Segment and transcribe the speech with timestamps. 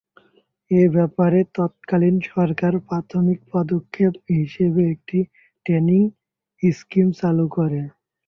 [0.71, 5.19] এ ব্যাপারে তৎকালীন সরকার প্রাথমিক পদক্ষেপ হিসেবে একটি
[5.65, 6.01] ট্রেনিং
[6.63, 7.81] স্কিম চালু করে।